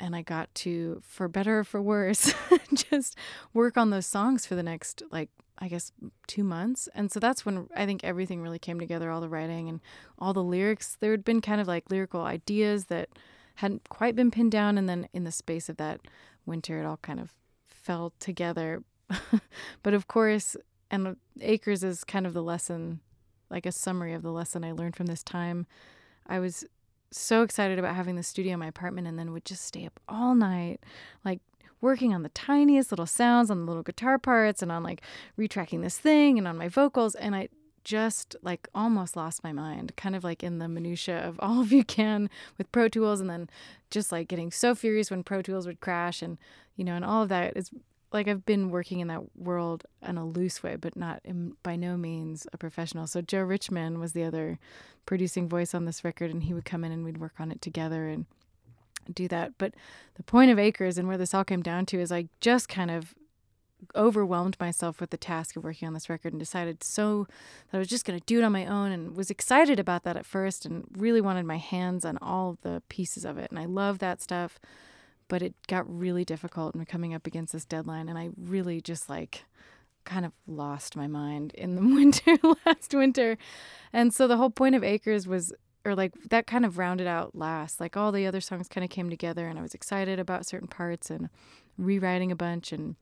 And 0.00 0.14
I 0.14 0.22
got 0.22 0.54
to, 0.56 1.02
for 1.04 1.26
better 1.26 1.60
or 1.60 1.64
for 1.64 1.82
worse, 1.82 2.32
just 2.74 3.16
work 3.52 3.76
on 3.76 3.90
those 3.90 4.06
songs 4.06 4.46
for 4.46 4.54
the 4.54 4.62
next, 4.62 5.02
like, 5.10 5.28
I 5.58 5.66
guess, 5.66 5.90
two 6.28 6.44
months. 6.44 6.88
And 6.94 7.10
so 7.10 7.18
that's 7.18 7.44
when 7.44 7.68
I 7.74 7.84
think 7.84 8.04
everything 8.04 8.40
really 8.40 8.60
came 8.60 8.78
together 8.78 9.10
all 9.10 9.20
the 9.20 9.28
writing 9.28 9.68
and 9.68 9.80
all 10.16 10.32
the 10.32 10.42
lyrics. 10.42 10.96
There 11.00 11.10
had 11.10 11.24
been 11.24 11.40
kind 11.40 11.60
of 11.60 11.66
like 11.66 11.90
lyrical 11.90 12.20
ideas 12.20 12.84
that 12.84 13.08
hadn't 13.58 13.88
quite 13.88 14.14
been 14.14 14.30
pinned 14.30 14.52
down. 14.52 14.78
And 14.78 14.88
then 14.88 15.08
in 15.12 15.24
the 15.24 15.32
space 15.32 15.68
of 15.68 15.78
that 15.78 16.00
winter, 16.46 16.80
it 16.80 16.86
all 16.86 16.98
kind 16.98 17.18
of 17.18 17.34
fell 17.66 18.12
together. 18.20 18.84
but 19.82 19.94
of 19.94 20.06
course, 20.06 20.56
and 20.92 21.16
Acres 21.40 21.82
is 21.82 22.04
kind 22.04 22.24
of 22.24 22.34
the 22.34 22.42
lesson, 22.42 23.00
like 23.50 23.66
a 23.66 23.72
summary 23.72 24.12
of 24.12 24.22
the 24.22 24.30
lesson 24.30 24.64
I 24.64 24.70
learned 24.70 24.94
from 24.94 25.06
this 25.06 25.24
time. 25.24 25.66
I 26.24 26.38
was 26.38 26.64
so 27.10 27.42
excited 27.42 27.80
about 27.80 27.96
having 27.96 28.14
the 28.14 28.22
studio 28.22 28.52
in 28.52 28.60
my 28.60 28.68
apartment 28.68 29.08
and 29.08 29.18
then 29.18 29.32
would 29.32 29.44
just 29.44 29.64
stay 29.64 29.84
up 29.84 29.98
all 30.08 30.36
night, 30.36 30.78
like 31.24 31.40
working 31.80 32.14
on 32.14 32.22
the 32.22 32.28
tiniest 32.28 32.92
little 32.92 33.06
sounds 33.06 33.50
on 33.50 33.58
the 33.58 33.66
little 33.66 33.82
guitar 33.82 34.18
parts 34.18 34.62
and 34.62 34.70
on 34.70 34.84
like 34.84 35.02
retracking 35.36 35.82
this 35.82 35.98
thing 35.98 36.38
and 36.38 36.46
on 36.46 36.56
my 36.56 36.68
vocals. 36.68 37.16
And 37.16 37.34
I 37.34 37.48
just 37.88 38.36
like 38.42 38.68
almost 38.74 39.16
lost 39.16 39.42
my 39.42 39.50
mind, 39.50 39.96
kind 39.96 40.14
of 40.14 40.22
like 40.22 40.42
in 40.42 40.58
the 40.58 40.68
minutia 40.68 41.26
of 41.26 41.40
all 41.42 41.62
of 41.62 41.72
you 41.72 41.82
can 41.82 42.28
with 42.58 42.70
Pro 42.70 42.86
Tools, 42.86 43.18
and 43.18 43.30
then 43.30 43.48
just 43.90 44.12
like 44.12 44.28
getting 44.28 44.52
so 44.52 44.74
furious 44.74 45.10
when 45.10 45.24
Pro 45.24 45.40
Tools 45.40 45.66
would 45.66 45.80
crash, 45.80 46.20
and 46.20 46.36
you 46.76 46.84
know, 46.84 46.94
and 46.94 47.04
all 47.04 47.22
of 47.22 47.30
that. 47.30 47.54
It's 47.56 47.70
like 48.12 48.28
I've 48.28 48.44
been 48.44 48.68
working 48.70 49.00
in 49.00 49.08
that 49.08 49.34
world 49.34 49.84
in 50.06 50.18
a 50.18 50.26
loose 50.26 50.62
way, 50.62 50.76
but 50.76 50.96
not 50.96 51.20
in, 51.24 51.54
by 51.62 51.76
no 51.76 51.96
means 51.96 52.46
a 52.52 52.58
professional. 52.58 53.06
So 53.06 53.22
Joe 53.22 53.42
Richman 53.42 53.98
was 53.98 54.12
the 54.12 54.24
other 54.24 54.58
producing 55.06 55.48
voice 55.48 55.74
on 55.74 55.86
this 55.86 56.04
record, 56.04 56.30
and 56.30 56.42
he 56.42 56.52
would 56.52 56.66
come 56.66 56.84
in 56.84 56.92
and 56.92 57.04
we'd 57.04 57.18
work 57.18 57.34
on 57.38 57.50
it 57.50 57.62
together 57.62 58.06
and 58.06 58.26
do 59.12 59.28
that. 59.28 59.52
But 59.56 59.74
the 60.16 60.22
point 60.22 60.50
of 60.50 60.58
Acres 60.58 60.98
and 60.98 61.08
where 61.08 61.16
this 61.18 61.32
all 61.32 61.44
came 61.44 61.62
down 61.62 61.86
to 61.86 62.00
is 62.00 62.12
I 62.12 62.28
just 62.40 62.68
kind 62.68 62.90
of 62.90 63.14
overwhelmed 63.94 64.56
myself 64.60 65.00
with 65.00 65.10
the 65.10 65.16
task 65.16 65.56
of 65.56 65.64
working 65.64 65.86
on 65.88 65.94
this 65.94 66.08
record 66.08 66.32
and 66.32 66.40
decided 66.40 66.82
so 66.82 67.26
that 67.70 67.78
I 67.78 67.80
was 67.80 67.88
just 67.88 68.04
going 68.04 68.18
to 68.18 68.26
do 68.26 68.38
it 68.38 68.44
on 68.44 68.52
my 68.52 68.66
own 68.66 68.92
and 68.92 69.16
was 69.16 69.30
excited 69.30 69.78
about 69.78 70.04
that 70.04 70.16
at 70.16 70.26
first 70.26 70.66
and 70.66 70.84
really 70.96 71.20
wanted 71.20 71.46
my 71.46 71.58
hands 71.58 72.04
on 72.04 72.18
all 72.18 72.58
the 72.62 72.82
pieces 72.88 73.24
of 73.24 73.38
it. 73.38 73.50
And 73.50 73.58
I 73.58 73.64
love 73.64 73.98
that 73.98 74.20
stuff, 74.20 74.58
but 75.28 75.42
it 75.42 75.54
got 75.66 75.84
really 75.88 76.24
difficult 76.24 76.74
and 76.74 76.86
coming 76.88 77.14
up 77.14 77.26
against 77.26 77.52
this 77.52 77.64
deadline. 77.64 78.08
And 78.08 78.18
I 78.18 78.30
really 78.36 78.80
just 78.80 79.08
like 79.08 79.44
kind 80.04 80.24
of 80.24 80.32
lost 80.46 80.96
my 80.96 81.06
mind 81.06 81.52
in 81.54 81.76
the 81.76 81.82
winter, 81.94 82.36
last 82.66 82.94
winter. 82.94 83.38
And 83.92 84.12
so 84.12 84.26
the 84.26 84.36
whole 84.36 84.50
point 84.50 84.74
of 84.74 84.82
Acres 84.82 85.26
was 85.26 85.52
or 85.84 85.94
like 85.94 86.12
that 86.28 86.46
kind 86.46 86.64
of 86.64 86.76
rounded 86.78 87.06
out 87.06 87.34
last. 87.34 87.80
Like 87.80 87.96
all 87.96 88.12
the 88.12 88.26
other 88.26 88.40
songs 88.40 88.68
kind 88.68 88.84
of 88.84 88.90
came 88.90 89.08
together 89.08 89.48
and 89.48 89.58
I 89.58 89.62
was 89.62 89.74
excited 89.74 90.18
about 90.18 90.46
certain 90.46 90.68
parts 90.68 91.10
and 91.10 91.30
rewriting 91.76 92.32
a 92.32 92.36
bunch 92.36 92.72
and 92.72 92.96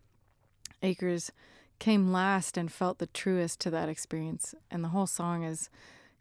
Acres 0.82 1.32
came 1.78 2.10
last 2.12 2.56
and 2.56 2.72
felt 2.72 2.98
the 2.98 3.06
truest 3.06 3.60
to 3.60 3.70
that 3.70 3.88
experience. 3.88 4.54
And 4.70 4.82
the 4.82 4.88
whole 4.88 5.06
song 5.06 5.42
is 5.44 5.68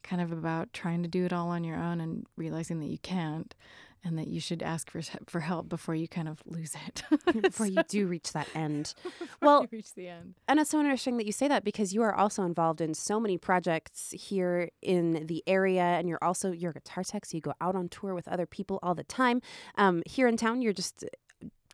kind 0.03 0.21
of 0.21 0.31
about 0.31 0.71
trying 0.73 1.01
to 1.01 1.09
do 1.09 1.25
it 1.25 1.33
all 1.33 1.49
on 1.49 1.63
your 1.63 1.77
own 1.77 1.99
and 1.99 2.25
realizing 2.37 2.79
that 2.79 2.87
you 2.87 2.99
can't 2.99 3.55
and 4.03 4.19
that 4.19 4.27
you 4.27 4.39
should 4.39 4.61
ask 4.61 4.91
for 4.91 5.01
for 5.25 5.39
help 5.39 5.67
before 5.67 5.95
you 5.95 6.07
kind 6.07 6.27
of 6.27 6.39
lose 6.45 6.75
it. 6.85 7.01
Before 7.41 7.65
you 7.65 7.81
do 7.87 8.05
reach 8.05 8.33
that 8.33 8.47
end. 8.53 8.93
Well 9.41 9.65
reach 9.71 9.95
the 9.95 10.07
end. 10.09 10.35
and 10.47 10.59
it's 10.59 10.69
so 10.69 10.79
interesting 10.79 11.17
that 11.17 11.25
you 11.25 11.31
say 11.31 11.47
that 11.47 11.63
because 11.63 11.91
you 11.91 12.03
are 12.03 12.13
also 12.13 12.43
involved 12.43 12.81
in 12.81 12.93
so 12.93 13.19
many 13.19 13.37
projects 13.39 14.11
here 14.11 14.69
in 14.83 15.25
the 15.25 15.43
area 15.47 15.81
and 15.81 16.07
you're 16.07 16.23
also 16.23 16.51
you're 16.51 16.69
a 16.71 16.73
guitar 16.75 17.03
tech 17.03 17.25
so 17.25 17.35
you 17.35 17.41
go 17.41 17.53
out 17.59 17.75
on 17.75 17.89
tour 17.89 18.13
with 18.13 18.27
other 18.27 18.45
people 18.45 18.77
all 18.83 18.93
the 18.93 19.03
time. 19.03 19.41
Um, 19.75 20.03
here 20.05 20.27
in 20.27 20.37
town 20.37 20.61
you're 20.61 20.73
just 20.73 21.03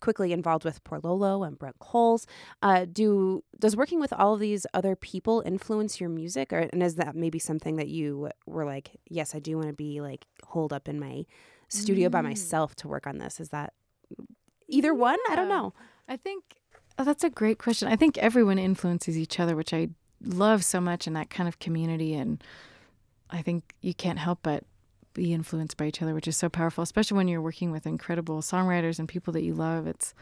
quickly 0.01 0.33
involved 0.33 0.65
with 0.65 0.83
Porlolo 0.83 1.43
and 1.43 1.57
Brent 1.57 1.77
Cowles. 1.79 2.27
Uh, 2.61 2.85
do 2.91 3.43
does 3.57 3.75
working 3.75 3.99
with 3.99 4.11
all 4.13 4.33
of 4.33 4.39
these 4.39 4.65
other 4.73 4.95
people 4.95 5.41
influence 5.45 5.99
your 6.01 6.09
music, 6.09 6.51
or 6.51 6.67
and 6.73 6.83
is 6.83 6.95
that 6.95 7.15
maybe 7.15 7.39
something 7.39 7.77
that 7.77 7.87
you 7.87 8.29
were 8.45 8.65
like, 8.65 8.91
yes, 9.07 9.33
I 9.33 9.39
do 9.39 9.55
want 9.55 9.69
to 9.69 9.73
be 9.73 10.01
like 10.01 10.25
holed 10.43 10.73
up 10.73 10.89
in 10.89 10.99
my 10.99 11.25
studio 11.69 12.09
mm. 12.09 12.11
by 12.11 12.21
myself 12.21 12.75
to 12.77 12.87
work 12.87 13.07
on 13.07 13.19
this? 13.19 13.39
Is 13.39 13.49
that 13.49 13.73
either 14.67 14.89
yeah. 14.89 14.93
one? 14.93 15.19
I 15.29 15.35
don't 15.35 15.49
know. 15.49 15.73
I 16.09 16.17
think 16.17 16.43
oh, 16.97 17.03
that's 17.03 17.23
a 17.23 17.29
great 17.29 17.59
question. 17.59 17.87
I 17.87 17.95
think 17.95 18.17
everyone 18.17 18.59
influences 18.59 19.17
each 19.17 19.39
other, 19.39 19.55
which 19.55 19.73
I 19.73 19.89
love 20.23 20.63
so 20.63 20.81
much 20.81 21.07
in 21.07 21.13
that 21.13 21.29
kind 21.29 21.47
of 21.47 21.59
community, 21.59 22.13
and 22.13 22.43
I 23.29 23.41
think 23.41 23.73
you 23.81 23.93
can't 23.93 24.19
help 24.19 24.39
but 24.43 24.65
be 25.13 25.33
influenced 25.33 25.77
by 25.77 25.87
each 25.87 26.01
other, 26.01 26.13
which 26.13 26.27
is 26.27 26.37
so 26.37 26.49
powerful, 26.49 26.81
especially 26.81 27.17
when 27.17 27.27
you're 27.27 27.41
working 27.41 27.71
with 27.71 27.85
incredible 27.85 28.41
songwriters 28.41 28.99
and 28.99 29.07
people 29.07 29.33
that 29.33 29.43
you 29.43 29.53
love. 29.53 29.87
It's 29.87 30.13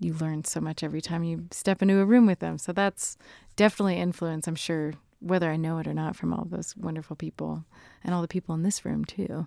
you 0.00 0.14
learn 0.14 0.44
so 0.44 0.60
much 0.60 0.82
every 0.82 1.00
time 1.00 1.24
you 1.24 1.46
step 1.50 1.82
into 1.82 1.98
a 1.98 2.04
room 2.04 2.26
with 2.26 2.40
them. 2.40 2.58
So 2.58 2.72
that's 2.72 3.16
definitely 3.56 3.96
influence, 3.96 4.46
I'm 4.46 4.54
sure, 4.54 4.94
whether 5.20 5.50
I 5.50 5.56
know 5.56 5.78
it 5.78 5.86
or 5.86 5.94
not, 5.94 6.16
from 6.16 6.32
all 6.32 6.46
those 6.48 6.76
wonderful 6.76 7.16
people 7.16 7.64
and 8.02 8.14
all 8.14 8.22
the 8.22 8.28
people 8.28 8.54
in 8.54 8.62
this 8.62 8.84
room 8.84 9.04
too. 9.04 9.46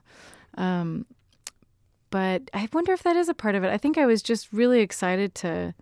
Um, 0.57 1.05
but 2.09 2.49
I 2.53 2.67
wonder 2.71 2.93
if 2.93 3.03
that 3.03 3.17
is 3.17 3.29
a 3.29 3.33
part 3.33 3.55
of 3.55 3.63
it. 3.63 3.71
I 3.71 3.77
think 3.77 3.97
I 3.97 4.05
was 4.05 4.21
just 4.21 4.53
really 4.53 4.79
excited 4.79 5.35
to, 5.35 5.73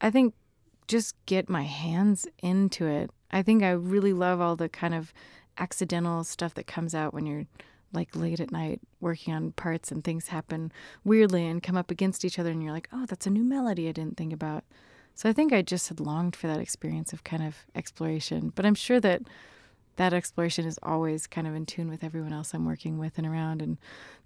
I 0.00 0.10
think, 0.10 0.34
just 0.86 1.14
get 1.26 1.48
my 1.48 1.62
hands 1.62 2.26
into 2.42 2.86
it. 2.86 3.10
I 3.30 3.42
think 3.42 3.62
I 3.62 3.70
really 3.70 4.12
love 4.12 4.40
all 4.40 4.56
the 4.56 4.68
kind 4.68 4.94
of 4.94 5.12
accidental 5.58 6.24
stuff 6.24 6.54
that 6.54 6.66
comes 6.66 6.94
out 6.94 7.12
when 7.12 7.26
you're 7.26 7.46
like 7.92 8.16
late 8.16 8.40
at 8.40 8.50
night 8.50 8.80
working 9.00 9.34
on 9.34 9.52
parts 9.52 9.90
and 9.90 10.02
things 10.02 10.28
happen 10.28 10.72
weirdly 11.04 11.46
and 11.46 11.62
come 11.62 11.76
up 11.76 11.90
against 11.90 12.24
each 12.24 12.38
other 12.38 12.50
and 12.50 12.62
you're 12.62 12.72
like, 12.72 12.88
oh, 12.92 13.06
that's 13.06 13.26
a 13.26 13.30
new 13.30 13.44
melody 13.44 13.88
I 13.88 13.92
didn't 13.92 14.16
think 14.16 14.32
about. 14.32 14.64
So 15.14 15.28
I 15.28 15.32
think 15.32 15.52
I 15.52 15.62
just 15.62 15.88
had 15.88 16.00
longed 16.00 16.34
for 16.34 16.46
that 16.46 16.60
experience 16.60 17.12
of 17.12 17.24
kind 17.24 17.42
of 17.42 17.56
exploration. 17.74 18.52
But 18.54 18.64
I'm 18.64 18.74
sure 18.74 19.00
that 19.00 19.22
that 19.96 20.14
exploration 20.14 20.66
is 20.66 20.78
always 20.82 21.26
kind 21.26 21.46
of 21.46 21.54
in 21.54 21.66
tune 21.66 21.88
with 21.88 22.02
everyone 22.02 22.32
else 22.32 22.54
I'm 22.54 22.64
working 22.64 22.98
with 22.98 23.18
and 23.18 23.26
around. 23.26 23.60
And 23.60 23.76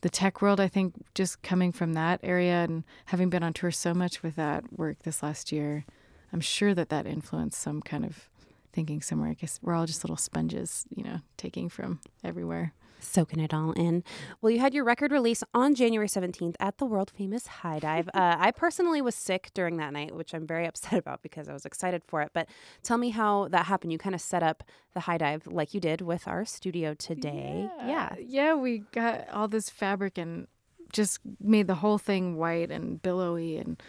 the 0.03 0.09
tech 0.09 0.41
world, 0.41 0.61
I 0.61 0.69
think, 0.69 0.95
just 1.15 1.43
coming 1.43 1.73
from 1.73 1.95
that 1.95 2.21
area 2.23 2.63
and 2.65 2.85
having 3.07 3.31
been 3.31 3.43
on 3.43 3.53
tour 3.53 3.73
so 3.73 3.93
much 3.93 4.23
with 4.23 4.37
that 4.37 4.79
work 4.79 5.03
this 5.03 5.23
last 5.23 5.51
year, 5.51 5.85
I'm 6.33 6.41
sure 6.41 6.75
that 6.75 6.89
that 6.91 7.07
influenced 7.07 7.61
some 7.61 7.83
kind 7.83 8.05
of 8.05 8.29
thinking 8.77 9.01
somewhere. 9.01 9.31
I 9.31 9.35
guess 9.35 9.59
we're 9.63 9.75
all 9.75 9.87
just 9.87 10.05
little 10.05 10.19
sponges, 10.19 10.85
you 10.95 11.03
know, 11.03 11.21
taking 11.39 11.71
from 11.71 12.01
everywhere 12.23 12.75
soaking 12.99 13.41
it 13.41 13.55
all 13.55 13.73
in. 13.73 14.03
Well, 14.41 14.51
you 14.51 14.59
had 14.59 14.75
your 14.75 14.85
record 14.85 15.13
release 15.13 15.43
on 15.55 15.75
January 15.75 16.09
17th 16.09 16.57
at 16.61 16.79
the 16.79 16.85
world 16.85 17.13
famous 17.17 17.47
High 17.47 17.79
Dive. 17.79 18.09
Uh, 18.17 18.35
I 18.39 18.51
personally 18.51 19.03
was 19.03 19.15
sick 19.15 19.51
during 19.53 19.77
that 19.77 19.93
night, 19.93 20.15
which 20.15 20.33
I'm 20.33 20.47
very 20.47 20.67
upset 20.67 20.95
about 20.99 21.23
because 21.23 21.49
I 21.49 21.53
was 21.53 21.67
excited 21.67 22.03
for 22.07 22.23
it. 22.23 22.31
But 22.33 22.49
tell 22.83 22.97
me 22.97 23.11
how 23.11 23.49
that 23.49 23.67
happened. 23.67 23.93
You 23.93 23.99
kind 23.99 24.15
of 24.15 24.23
set 24.23 24.43
up 24.43 24.65
the 24.95 25.01
High 25.01 25.19
Dive 25.19 25.47
like 25.47 25.75
you 25.75 25.81
did 25.81 26.01
with 26.01 26.27
our 26.27 26.47
studio 26.47 26.95
today. 26.95 27.69
Yeah. 27.79 27.87
Yeah, 27.87 28.15
yeah 28.19 28.55
we 28.55 28.85
got 28.93 29.29
all 29.31 29.49
this 29.49 29.69
fabric 29.69 30.17
and 30.17 30.47
just 30.93 31.21
made 31.39 31.67
the 31.67 31.77
whole 31.77 31.99
thing 31.99 32.37
white 32.37 32.71
and 32.71 33.03
billowy 33.03 33.59
and 33.59 33.83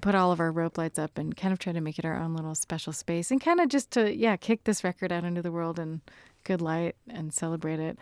put 0.00 0.14
all 0.14 0.32
of 0.32 0.40
our 0.40 0.50
rope 0.52 0.78
lights 0.78 0.98
up 0.98 1.18
and 1.18 1.36
kind 1.36 1.52
of 1.52 1.58
try 1.58 1.72
to 1.72 1.80
make 1.80 1.98
it 1.98 2.04
our 2.04 2.16
own 2.16 2.34
little 2.34 2.54
special 2.54 2.92
space 2.92 3.30
and 3.30 3.40
kind 3.40 3.60
of 3.60 3.68
just 3.68 3.90
to 3.92 4.14
yeah 4.14 4.36
kick 4.36 4.64
this 4.64 4.84
record 4.84 5.12
out 5.12 5.24
into 5.24 5.42
the 5.42 5.52
world 5.52 5.78
and 5.78 6.00
good 6.44 6.60
light 6.60 6.94
and 7.08 7.32
celebrate 7.32 7.80
it. 7.80 7.98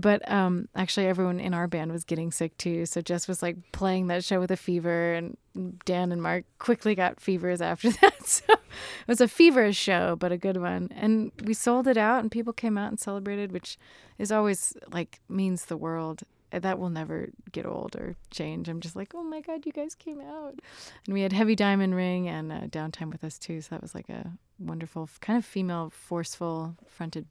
But 0.00 0.26
um, 0.30 0.68
actually 0.74 1.06
everyone 1.06 1.38
in 1.38 1.52
our 1.52 1.66
band 1.66 1.92
was 1.92 2.04
getting 2.04 2.32
sick 2.32 2.56
too 2.56 2.86
so 2.86 3.00
jess 3.00 3.28
was 3.28 3.42
like 3.42 3.56
playing 3.72 4.06
that 4.06 4.24
show 4.24 4.40
with 4.40 4.50
a 4.50 4.56
fever 4.56 5.12
and 5.12 5.36
dan 5.84 6.12
and 6.12 6.22
mark 6.22 6.44
quickly 6.58 6.94
got 6.94 7.20
fevers 7.20 7.60
after 7.60 7.90
that. 8.00 8.26
So 8.26 8.44
it 8.48 9.08
was 9.08 9.20
a 9.20 9.28
feverish 9.28 9.76
show 9.76 10.16
but 10.16 10.32
a 10.32 10.38
good 10.38 10.56
one. 10.56 10.88
And 10.94 11.32
we 11.44 11.54
sold 11.54 11.86
it 11.86 11.98
out 11.98 12.20
and 12.20 12.30
people 12.30 12.52
came 12.52 12.78
out 12.78 12.88
and 12.88 13.00
celebrated 13.00 13.52
which 13.52 13.76
is 14.18 14.32
always 14.32 14.74
like 14.90 15.20
means 15.28 15.66
the 15.66 15.76
world 15.76 16.22
that 16.60 16.78
will 16.78 16.90
never 16.90 17.30
get 17.50 17.66
old 17.66 17.96
or 17.96 18.14
change. 18.30 18.68
I'm 18.68 18.80
just 18.80 18.96
like, 18.96 19.14
oh 19.14 19.22
my 19.22 19.40
god, 19.40 19.66
you 19.66 19.72
guys 19.72 19.94
came 19.94 20.20
out, 20.20 20.60
and 21.06 21.14
we 21.14 21.22
had 21.22 21.32
Heavy 21.32 21.56
Diamond 21.56 21.94
Ring 21.94 22.28
and 22.28 22.52
uh, 22.52 22.60
Downtime 22.62 23.10
with 23.10 23.24
us 23.24 23.38
too. 23.38 23.60
So 23.60 23.68
that 23.70 23.82
was 23.82 23.94
like 23.94 24.08
a 24.08 24.32
wonderful, 24.58 25.08
kind 25.20 25.38
of 25.38 25.44
female, 25.44 25.90
forceful 25.90 26.76
fronted 26.86 27.26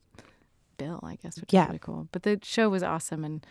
bill, 0.78 1.00
I 1.04 1.16
guess, 1.16 1.40
which 1.40 1.54
yeah. 1.54 1.62
was 1.62 1.68
really 1.70 1.80
cool. 1.80 2.08
But 2.12 2.24
the 2.24 2.40
show 2.44 2.70
was 2.70 2.84
awesome 2.84 3.24
and. 3.24 3.46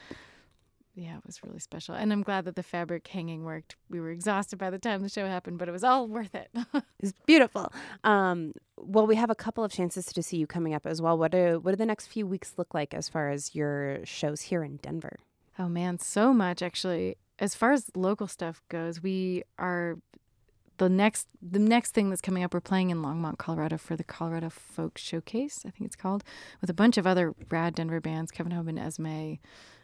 Yeah, 0.93 1.17
it 1.17 1.23
was 1.25 1.43
really 1.45 1.61
special. 1.61 1.95
And 1.95 2.13
I'm 2.13 2.23
glad 2.23 2.45
that 2.45 2.57
the 2.57 2.65
fabric 2.65 3.07
hanging 3.07 3.45
worked. 3.45 3.77
We 3.89 4.01
were 4.01 4.11
exhausted 4.11 4.59
by 4.59 4.71
the 4.71 4.79
time 4.79 5.03
the 5.03 5.09
show 5.09 5.25
happened, 5.25 5.59
but 5.59 5.69
it 5.69 5.73
was 5.73 5.85
all 5.85 6.09
worth 6.09 6.35
it. 6.35 6.51
it's 6.99 7.15
beautiful. 7.27 7.73
Um, 8.03 8.53
well, 8.77 9.07
we 9.07 9.15
have 9.15 9.31
a 9.31 9.37
couple 9.37 9.63
of 9.63 9.73
chances 9.73 10.07
to 10.07 10.23
see 10.23 10.37
you 10.37 10.49
coming 10.49 10.75
up 10.75 10.87
as 10.87 11.01
well. 11.01 11.17
What 11.17 11.31
do 11.31 11.61
what 11.63 11.71
do 11.71 11.77
the 11.77 11.87
next 11.87 12.09
few 12.09 12.27
weeks 12.27 12.55
look 12.59 12.75
like 12.75 12.93
as 12.93 13.09
far 13.09 13.31
as 13.31 13.55
your 13.55 14.05
shows 14.05 14.43
here 14.43 14.65
in 14.65 14.77
Denver? 14.79 15.17
Oh 15.59 15.69
man, 15.69 15.99
so 15.99 16.33
much 16.33 16.63
actually. 16.63 17.17
As 17.39 17.55
far 17.55 17.73
as 17.73 17.91
local 17.95 18.27
stuff 18.27 18.63
goes, 18.69 19.03
we 19.03 19.45
are 19.59 19.99
the 20.77 20.89
next 20.89 21.29
the 21.43 21.59
next 21.59 21.93
thing 21.93 22.09
that's 22.09 22.23
coming 22.23 22.43
up. 22.43 22.55
We're 22.55 22.61
playing 22.61 22.91
in 22.91 23.03
Longmont, 23.03 23.39
Colorado 23.39 23.77
for 23.77 23.97
the 23.97 24.05
Colorado 24.05 24.49
Folk 24.51 24.97
Showcase, 24.97 25.61
I 25.67 25.71
think 25.71 25.87
it's 25.87 25.97
called, 25.97 26.25
with 26.61 26.71
a 26.71 26.75
bunch 26.75 26.97
of 26.97 27.07
other 27.07 27.35
rad 27.51 27.75
Denver 27.75 28.01
bands, 28.01 28.31
Kevin 28.31 28.53
Hoban, 28.53 28.79
Esme, 28.79 29.41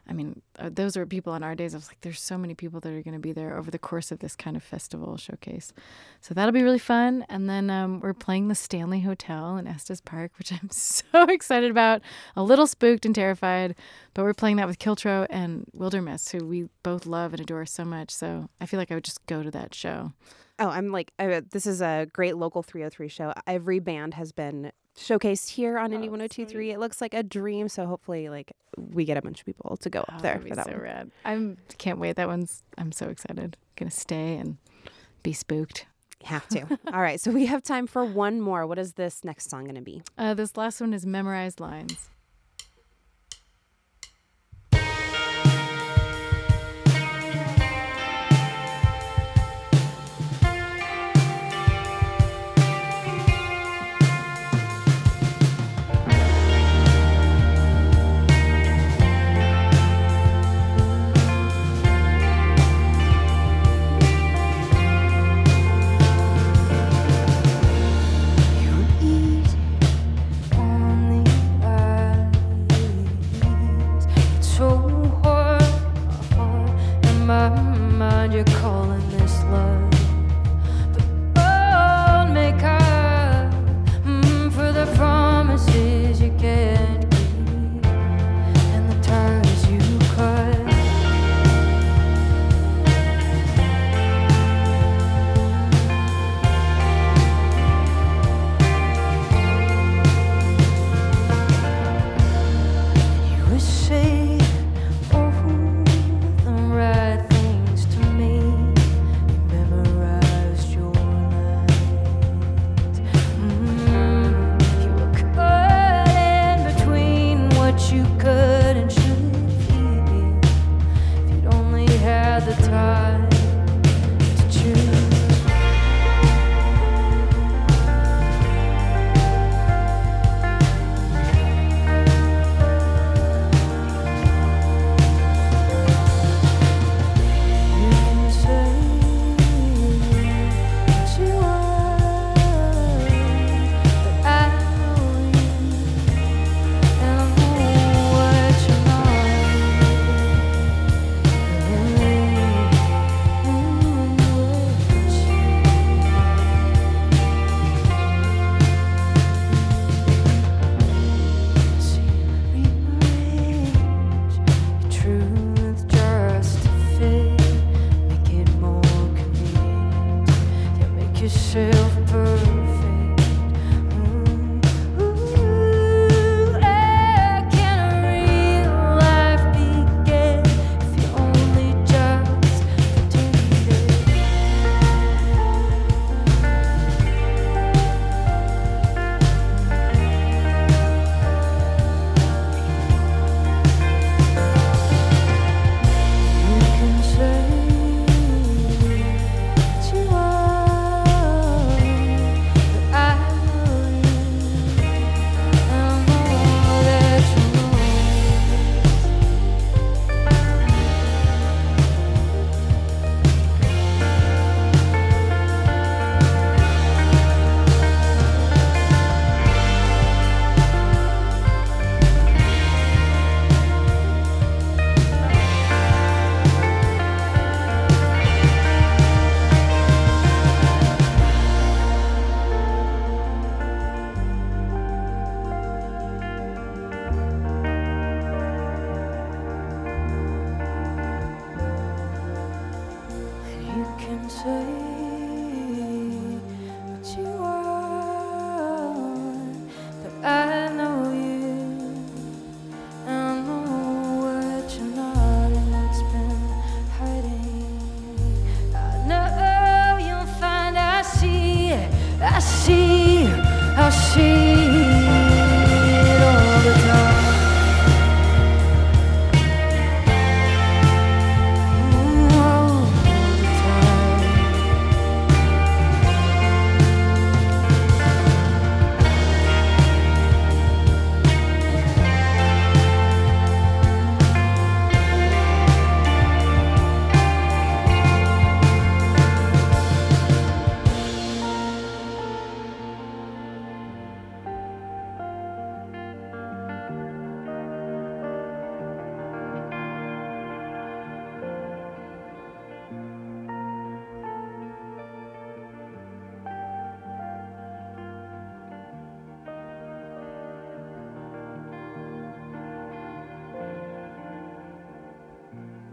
I 0.09 0.13
mean, 0.13 0.41
uh, 0.59 0.71
those 0.73 0.97
are 0.97 1.05
people 1.05 1.35
in 1.35 1.43
our 1.43 1.55
days. 1.55 1.75
I 1.75 1.79
was 1.79 1.89
like, 1.89 2.01
there's 2.03 2.21
so 2.21 2.39
many 2.39 2.55
people 2.55 2.81
that 2.81 2.93
are 2.93 3.03
going 3.03 3.15
to 3.15 3.21
be 3.21 3.33
there 3.33 3.57
over 3.57 3.71
the 3.71 3.79
course 3.79 4.13
of 4.13 4.21
this 4.21 4.37
kind 4.37 4.57
of 4.57 4.63
festival 4.63 5.17
showcase. 5.17 5.73
So 6.21 6.33
that'll 6.33 6.53
be 6.53 6.63
really 6.63 6.79
fun. 6.79 7.27
And 7.29 7.49
then 7.49 7.71
um, 7.71 8.01
we're 8.01 8.15
playing 8.15 8.49
the 8.49 8.55
Stanley 8.55 9.01
Hotel 9.01 9.57
in 9.57 9.67
Estes 9.67 10.01
Park, 10.01 10.33
which 10.39 10.53
I'm 10.63 10.71
so 10.71 11.25
excited 11.25 11.71
about. 11.71 12.03
A 12.37 12.43
little 12.43 12.67
spooked 12.67 13.05
and 13.05 13.15
terrified, 13.15 13.75
but 14.15 14.23
we're 14.23 14.35
playing 14.35 14.57
that 14.57 14.69
with 14.69 14.79
Kiltro 14.79 15.27
and 15.29 15.67
Wildermiss, 15.77 16.31
who 16.31 16.47
we 16.47 16.69
both 16.83 17.07
love 17.07 17.33
and 17.33 17.41
adore 17.41 17.67
so 17.67 17.85
much. 17.85 18.11
So 18.11 18.49
I 18.61 18.67
feel 18.67 18.79
like 18.79 18.91
I 18.91 18.95
would 18.95 19.05
just 19.05 19.25
go 19.27 19.43
to 19.43 19.51
that 19.51 19.75
show. 19.75 20.13
Oh, 20.59 20.69
I'm 20.69 20.91
like, 20.91 21.13
this 21.19 21.67
is 21.67 21.83
a 21.83 22.07
great 22.13 22.37
local 22.37 22.63
303 22.63 23.09
show. 23.09 23.35
Every 23.47 23.79
band 23.79 24.15
has 24.15 24.33
been 24.33 24.73
showcased 24.97 25.51
here 25.51 25.79
on 25.79 25.93
oh, 25.93 25.97
Indie 25.97 26.09
1023. 26.09 26.71
It 26.71 26.79
looks 26.79 27.01
like 27.01 27.15
a 27.15 27.23
dream. 27.23 27.69
So 27.69 27.87
hopefully, 27.87 28.29
like 28.29 28.53
we 28.77 29.05
get 29.05 29.17
a 29.17 29.23
bunch 29.23 29.41
of 29.41 29.47
people 29.47 29.77
to 29.77 29.91
go 29.91 30.01
up 30.01 30.15
oh, 30.19 30.21
there 30.21 30.41
for 30.41 30.55
that 30.55 30.67
so 30.67 30.73
one. 30.73 30.81
Rad. 30.81 31.11
I'm 31.25 31.59
can't 31.79 31.99
wait. 31.99 32.17
That 32.17 32.29
one's 32.29 32.63
I'm 32.79 32.93
so 32.93 33.07
excited. 33.09 33.57
Gonna 33.77 33.91
stay 33.91 34.37
and 34.37 34.57
be 35.23 35.33
spooked. 35.33 35.87
Have 36.25 36.49
to. 36.49 36.63
All 36.93 37.03
right. 37.03 37.21
So 37.21 37.31
we 37.31 37.47
have 37.47 37.63
time 37.63 37.87
for 37.87 38.05
one 38.05 38.41
more. 38.41 38.67
What 38.67 38.79
is 38.79 38.95
this 38.95 39.25
next 39.25 39.51
song 39.51 39.67
gonna 39.67 39.83
be? 39.83 40.03
Uh, 40.19 40.35
this 40.35 40.57
last 40.57 40.81
one 40.81 40.93
is 40.95 41.07
memorized 41.07 41.61
lines. 41.61 42.09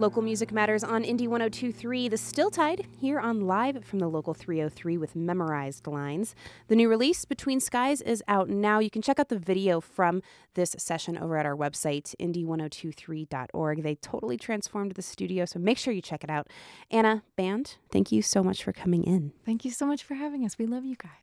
Local 0.03 0.21
Music 0.21 0.51
Matters 0.51 0.83
on 0.83 1.05
Indie 1.05 1.29
1023, 1.29 2.09
The 2.09 2.17
Still 2.17 2.51
Tide, 2.51 2.85
here 2.99 3.21
on 3.21 3.47
Live 3.47 3.85
from 3.85 3.99
the 3.99 4.09
Local 4.09 4.33
303 4.33 4.97
with 4.97 5.15
memorized 5.15 5.87
lines. 5.87 6.35
The 6.67 6.75
new 6.75 6.89
release, 6.89 7.23
Between 7.23 7.61
Skies, 7.61 8.01
is 8.01 8.21
out 8.27 8.49
now. 8.49 8.79
You 8.79 8.89
can 8.89 9.01
check 9.01 9.17
out 9.17 9.29
the 9.29 9.39
video 9.39 9.79
from 9.79 10.21
this 10.55 10.75
session 10.77 11.17
over 11.17 11.37
at 11.37 11.45
our 11.45 11.55
website, 11.55 12.13
indie1023.org. 12.19 13.81
They 13.81 13.95
totally 13.95 14.35
transformed 14.35 14.91
the 14.95 15.01
studio, 15.01 15.45
so 15.45 15.57
make 15.57 15.77
sure 15.77 15.93
you 15.93 16.01
check 16.01 16.25
it 16.25 16.29
out. 16.29 16.49
Anna, 16.91 17.23
band, 17.37 17.77
thank 17.89 18.11
you 18.11 18.21
so 18.21 18.43
much 18.43 18.61
for 18.61 18.73
coming 18.73 19.05
in. 19.05 19.31
Thank 19.45 19.63
you 19.63 19.71
so 19.71 19.85
much 19.85 20.03
for 20.03 20.15
having 20.15 20.43
us. 20.43 20.57
We 20.57 20.65
love 20.65 20.83
you 20.83 20.97
guys. 20.97 21.22